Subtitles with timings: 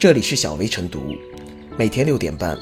[0.00, 1.14] 这里是小薇晨读，
[1.76, 2.58] 每天六点半，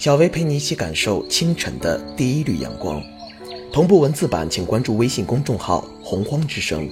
[0.00, 3.00] 小薇陪你一起感受清晨的第一缕阳光。
[3.72, 6.90] 同步文字版，请关注微信公众号“洪荒之声”。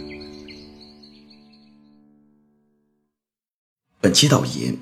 [4.01, 4.77] 本期导言：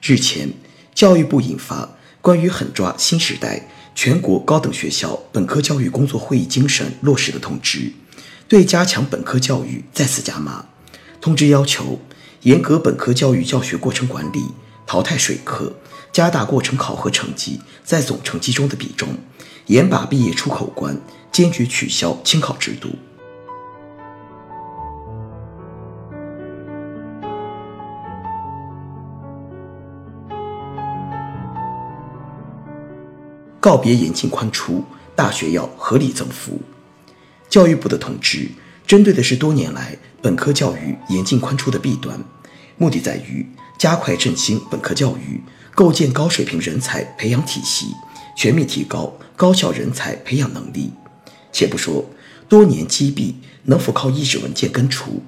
[0.00, 0.50] 日前，
[0.94, 7.90] 教育部印发关于狠抓新时代全国高等学校本科教育工作会议精神落实的通知，
[8.46, 10.66] 对加强本科教育再次加码。
[11.20, 11.98] 通知要求。
[12.42, 14.42] 严格本科教育教学过程管理，
[14.86, 15.74] 淘汰水课，
[16.10, 19.08] 加大过程考核成绩在总成绩中的比重，
[19.66, 20.98] 严把毕业出口关，
[21.30, 22.88] 坚决取消清考制度。
[33.60, 34.82] 告别严进宽出，
[35.14, 36.58] 大学要合理增幅。
[37.50, 38.48] 教育部的通知。
[38.90, 42.18] 针对的是多年来本科教育严进宽出的弊端，
[42.76, 43.46] 目的在于
[43.78, 45.40] 加快振兴本科教育，
[45.76, 47.94] 构建高水平人才培养体系，
[48.36, 50.90] 全面提高高校人才培养能力。
[51.52, 52.04] 且不说
[52.48, 55.22] 多年积弊能否靠一纸文件根除，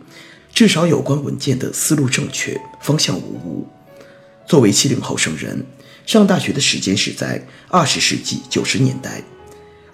[0.52, 3.68] 至少有关文件的思路正确，方向无误。
[4.44, 5.64] 作为七零后生人，
[6.04, 9.22] 上大学的时间是在二十世纪九十年代，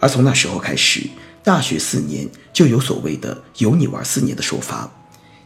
[0.00, 1.02] 而从那时候开始。
[1.42, 4.92] 大学四年就有所谓的“有你玩四年”的说法，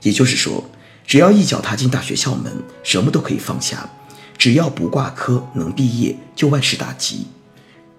[0.03, 0.69] 也就是说，
[1.07, 3.89] 只要一脚踏进大学校门，什么都可以放下，
[4.37, 7.27] 只要不挂科能毕业就万事大吉。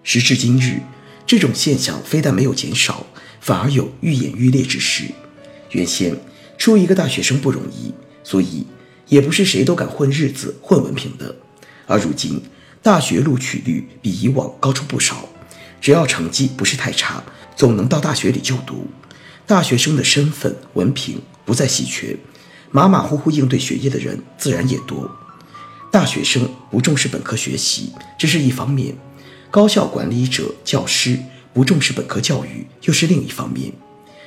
[0.04, 0.82] 时至今日，
[1.26, 3.06] 这种现象非但没有减少，
[3.40, 5.06] 反而有愈演愈烈之势。
[5.72, 6.18] 原先
[6.58, 8.68] 出一个大学生不容易，所以
[9.08, 11.34] 也不是谁都敢混日子、混文凭的，
[11.86, 12.42] 而如今
[12.82, 15.30] 大学录取率比以往高出不少，
[15.80, 17.24] 只要成绩不是太差。
[17.56, 18.88] 总能到大学里就读，
[19.46, 22.18] 大学生的身份文凭不再稀缺，
[22.72, 25.10] 马马虎虎应对学业的人自然也多。
[25.92, 28.96] 大学生不重视本科学习，这是一方面；
[29.52, 31.20] 高校管理者、教师
[31.54, 33.72] 不重视本科教育，又是另一方面。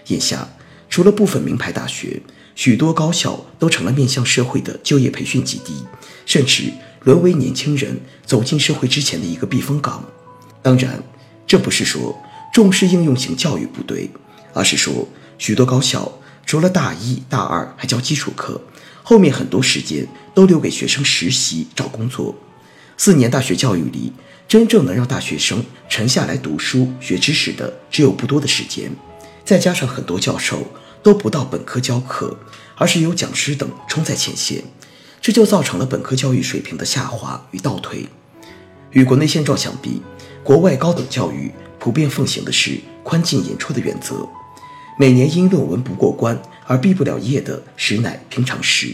[0.06, 0.48] 眼下，
[0.88, 2.22] 除了部分名牌大学，
[2.54, 5.84] 许多高校都成了面向社会的就业培训基地，
[6.24, 6.72] 甚至
[7.02, 10.04] 沦为年轻人走进社会之前的一个避风港。
[10.62, 11.02] 当然，
[11.46, 12.16] 这不是说。
[12.56, 14.08] 重视应用型教育不对，
[14.54, 15.06] 而是说
[15.36, 16.10] 许多高校
[16.46, 18.58] 除了大一、大二还教基础课，
[19.02, 22.34] 后面很多时间都留给学生实习、找工作。
[22.96, 24.10] 四年大学教育里，
[24.48, 28.90] 真正能让大学生沉下来读书、学知识的，只有不多的时间。
[29.44, 30.66] 再加上很多教授
[31.02, 32.38] 都不到本科教课，
[32.76, 34.64] 而是由讲师等冲在前线，
[35.20, 38.06] 这就造成了本科教育水平的下滑与倒退。
[38.92, 40.00] 与国内现状相比，
[40.42, 41.52] 国外高等教育。
[41.86, 44.28] 普遍奉行的是宽进严出的原则，
[44.98, 46.36] 每年因论文不过关
[46.66, 48.92] 而毕不了业的实乃平常事。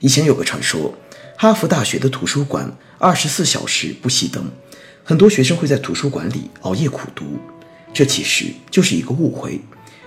[0.00, 0.92] 以前有个传说，
[1.38, 4.44] 哈佛大学的图书馆二十四小时不熄灯，
[5.02, 7.38] 很多学生会在图书馆里熬夜苦读，
[7.94, 9.58] 这其实就是一个误会。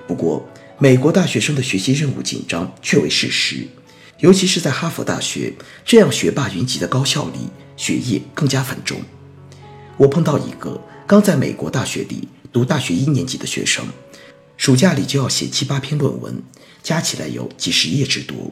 [0.08, 0.48] 不过，
[0.78, 3.66] 美国大学生的学习任务紧张却为事实，
[4.20, 5.52] 尤其是在哈佛大学
[5.84, 9.02] 这样学霸云集的高校里，学业更加繁重。
[9.98, 10.80] 我碰到一个。
[11.06, 13.86] 刚在美国大学里读大学一年级的学生，
[14.56, 16.42] 暑假里就要写七八篇论文，
[16.82, 18.52] 加起来有几十页之多。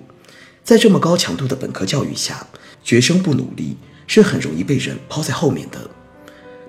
[0.61, 2.45] 在这么高强度的本科教育下，
[2.83, 5.89] 学生不努力是很容易被人抛在后面的。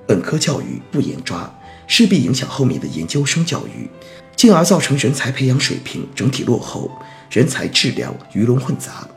[0.06, 1.53] 本科教育不严抓，
[1.88, 3.91] 势必影响后面的研究生教育，
[4.37, 6.91] 进而造成人才培养水平整体落后，
[7.28, 9.09] 人才质量鱼龙混杂。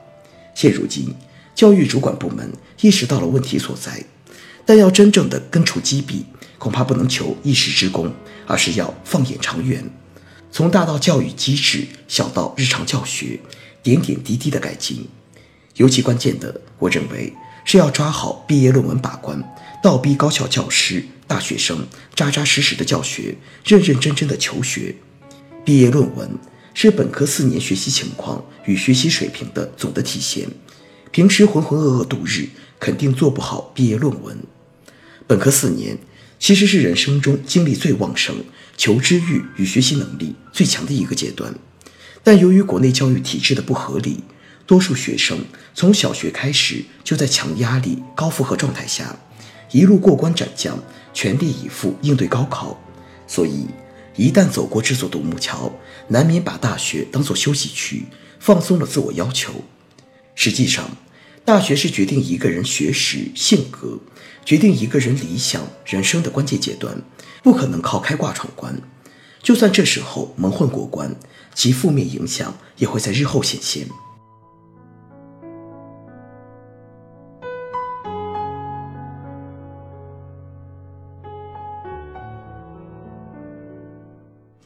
[0.56, 1.14] 现如今，
[1.54, 2.52] 教育主管部门
[2.82, 4.04] 意识到了问题所在，
[4.66, 6.26] 但要真正的根除积弊。
[6.58, 8.12] 恐怕不能求一时之功，
[8.48, 9.88] 而是要放眼长远，
[10.52, 13.40] 从大到教育机制，小到日常教学，
[13.84, 15.08] 点点滴滴的改进。
[15.76, 17.32] 尤其关键的，我认为
[17.66, 19.44] 是要抓好毕业论文把关，
[19.84, 24.96] 倒逼高校教师、大学生扎扎实实的教学，认认真真的求学。
[25.64, 26.32] 毕业论文
[26.74, 30.48] 是本科四年学习情况与学习水平的总的体现，
[31.12, 34.36] 平时浑浑噩噩度日，肯定做不好毕业论文。
[35.28, 35.98] 本科四年。
[36.38, 38.44] 其实是人生中精力最旺盛、
[38.76, 41.56] 求知欲与学习能力最强的一个阶段，
[42.24, 44.20] 但由于国内教育体制的不合理，
[44.68, 45.40] 多数学生
[45.74, 49.18] 从小学开始就在强压力、高负荷状态下，
[49.72, 50.78] 一路过关斩将，
[51.14, 52.80] 全力以赴应对高考，
[53.26, 53.66] 所以
[54.18, 55.74] 一旦走过这座独木桥，
[56.10, 58.06] 难免把大学当作休息区，
[58.40, 59.64] 放松了自我要求。
[60.36, 60.98] 实际上，
[61.46, 63.98] 大学是决定一个人学识、性格。
[64.46, 67.02] 决定一个人理想人生的关键阶段，
[67.42, 68.80] 不可能靠开挂闯关，
[69.42, 71.16] 就算这时候蒙混过关，
[71.56, 73.88] 其负面影响也会在日后显现。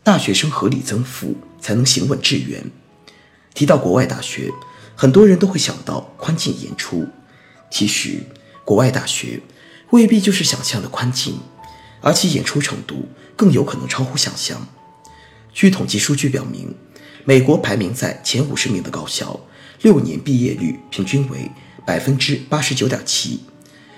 [0.04, 2.70] 大学生合理增幅才能行稳致远。
[3.54, 4.52] 提到国外大学，
[4.94, 7.08] 很多人都会想到宽进严出，
[7.72, 8.20] 其实
[8.66, 9.42] 国外大学。
[9.92, 11.40] 未必就是想象的宽进，
[12.02, 14.68] 而其演出程度更有可能超乎想象。
[15.52, 16.76] 据统计数据表明，
[17.26, 19.40] 美国排名在前五十名的高校，
[19.82, 21.50] 六年毕业率平均为
[21.86, 23.40] 百分之八十九点七；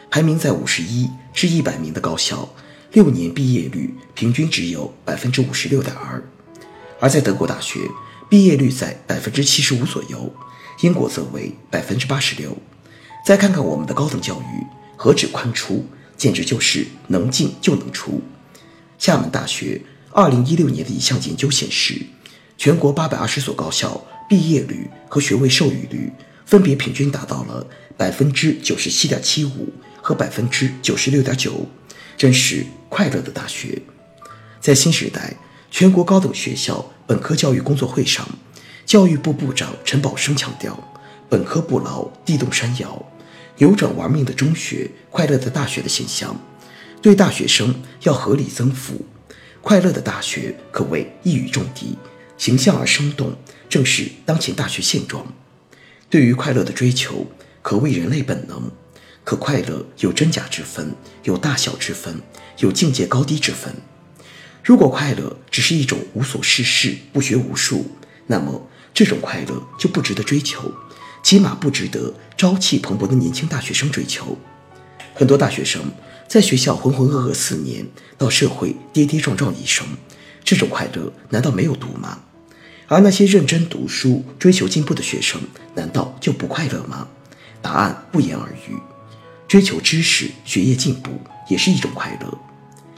[0.10, 2.48] 排名在五十一至一百名的高校，
[2.94, 6.24] 六年毕业率平均只有百分之五十六点二。
[7.02, 7.80] 而在德国大学，
[8.30, 10.34] 毕业率在百分之七十五左右，
[10.82, 12.56] 英国则为百分之八十六。
[13.26, 14.66] 再看看我们的高等教育，
[15.04, 15.84] 何止宽出，
[16.16, 18.22] 简直就是能进就能出。
[19.00, 19.82] 厦门大学
[20.12, 22.00] 二零一六年的一项研究显示，
[22.56, 26.14] 全国八百二十所高校毕业率和学位授予率
[26.46, 27.66] 分别平均达到了
[27.98, 31.66] 百分之九十七点七五和百分之九十六点九，
[32.16, 33.82] 真是快乐的大学。
[34.60, 35.34] 在新时代。
[35.74, 38.28] 全国高等学校本科教育工作会上，
[38.86, 40.78] 教育部部长陈宝生强调
[41.30, 43.04] ：“本科不牢，地动山摇，
[43.62, 46.36] 扭转玩命的中学、快乐的大学的现象。
[47.00, 49.06] 对大学生要合理增幅，
[49.62, 51.96] 快乐的大学可谓一语中的，
[52.40, 53.36] 形象而生动，
[53.70, 55.32] 正是当前大学现状。
[56.10, 57.28] 对于快乐的追求，
[57.62, 58.72] 可谓人类本能。
[59.24, 62.20] 可快乐有真假之分，有大小之分，
[62.58, 63.72] 有境界高低之分。”
[64.66, 67.92] 如果快乐只是一种无所事事、不学无术，
[68.26, 70.74] 那么这种快乐就不值得追求，
[71.24, 74.38] 起码不值得朝气蓬勃的年轻大学生追求。
[75.14, 75.82] 很多大学生
[76.28, 77.86] 在学校浑浑噩噩四年，
[78.18, 79.86] 到社会跌跌撞撞一生，
[80.44, 82.22] 这种快乐难道没有毒吗？
[82.88, 85.42] 而那些认真读书、追求进步的学生，
[85.76, 87.08] 难道就不快乐吗？
[87.62, 88.78] 答案不言而喻。
[89.48, 92.38] 追求知识、学业进步也是一种快乐。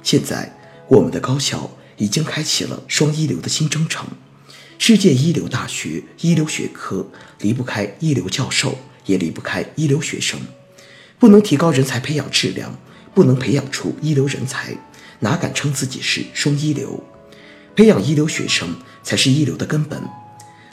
[0.01, 0.51] 现在。
[0.89, 4.05] 我们的高校已经开启了双一流的新征程，
[4.85, 7.07] 世界一流大学一流学科
[7.39, 10.37] 离不开一流教授，也离不开一流学生。
[11.17, 12.77] 不能提高人才培养质量，
[13.13, 14.75] 不能培养出一流人才，
[15.19, 17.01] 哪敢称自己是双一流？
[17.77, 20.03] 培养一流学生才是一流的根本。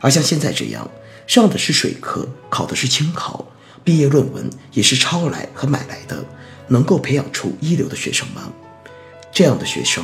[0.01, 0.91] 而像现在这样，
[1.29, 3.47] 上的是水课，考的是清考，
[3.85, 6.27] 毕业论文也是抄来和买来的，
[6.67, 8.53] 能够培养出一流的学生吗？
[9.33, 10.03] 这样的学生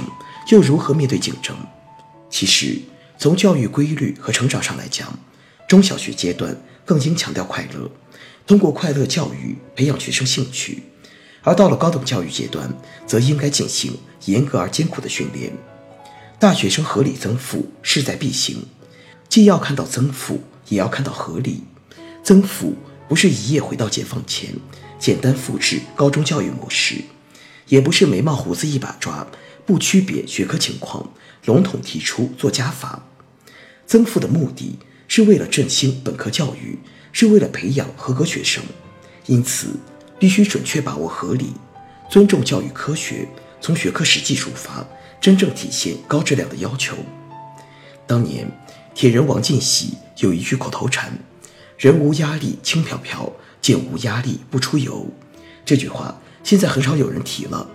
[0.52, 1.56] 又如何面对竞争？
[2.30, 2.80] 其实，
[3.18, 5.18] 从教育规律和成长上来讲，
[5.66, 7.90] 中小学阶段更应强调快乐，
[8.46, 10.82] 通过快乐教育培养学生兴趣；
[11.42, 12.72] 而到了高等教育阶段，
[13.06, 15.52] 则应该进行严格而艰苦的训练。
[16.38, 18.66] 大学生合理增负势在必行，
[19.28, 21.62] 既要看到增负，也要看到合理。
[22.22, 22.74] 增负
[23.08, 24.50] 不是一夜回到解放前，
[24.98, 26.96] 简单复制高中教育模式。
[27.68, 29.26] 也不是眉毛胡子一把抓，
[29.66, 31.10] 不区别学科情况，
[31.44, 33.04] 笼统提出做加法。
[33.84, 34.78] 增负的目的
[35.08, 36.78] 是为了振兴本科教育，
[37.12, 38.62] 是为了培养合格学生，
[39.26, 39.68] 因此
[40.18, 41.52] 必须准确把握合理，
[42.08, 43.28] 尊重教育科学，
[43.60, 44.86] 从学科实际出发，
[45.20, 46.96] 真正体现高质量的要求。
[48.06, 48.48] 当年
[48.94, 51.18] 铁人王进喜有一句口头禅
[51.76, 55.10] ：“人无压力轻飘飘，剑无压力不出油。”
[55.66, 56.20] 这句话。
[56.44, 57.68] 现在很少有人提了，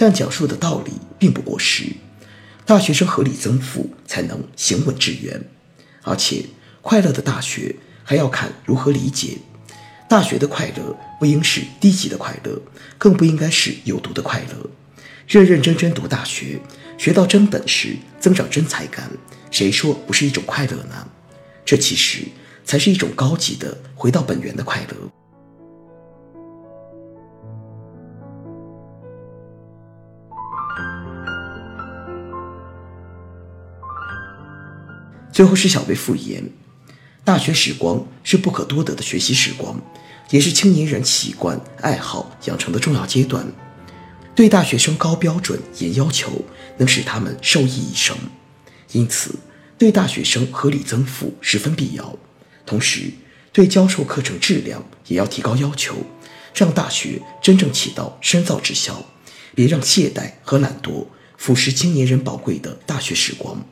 [0.00, 1.84] 但讲述的道理并不过时。
[2.64, 5.44] 大学生合理增幅才能行稳致远，
[6.04, 6.46] 而且
[6.80, 9.36] 快乐的大学还要看如何理解。
[10.08, 12.62] 大学的快乐不应是低级的快乐，
[12.96, 14.70] 更不应该是有毒的快乐。
[15.28, 16.58] 认认真真读大学，
[16.96, 19.10] 学到真本事，增长真才干，
[19.50, 21.06] 谁说不是一种快乐呢？
[21.62, 22.22] 这其实
[22.64, 25.19] 才是一种高级的回到本源的快乐。
[35.32, 36.50] 最后是小贝复言，
[37.24, 39.80] 大学时光是不可多得的学习时光，
[40.30, 43.46] 也是青年人习惯爱好养成的重要阶段。
[44.34, 46.44] 对大学生高标准严要求，
[46.78, 48.16] 能使他们受益一生。
[48.92, 49.34] 因此，
[49.78, 52.16] 对大学生合理增幅十分必要。
[52.66, 53.10] 同时，
[53.52, 55.94] 对教授课程质量也要提高要求，
[56.54, 59.04] 让大学真正起到深造之效，
[59.54, 61.06] 别让懈怠和懒惰
[61.36, 63.64] 腐蚀青年人宝贵的大学时光。